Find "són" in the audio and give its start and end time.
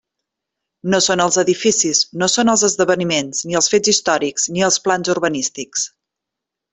1.07-1.21, 2.37-2.49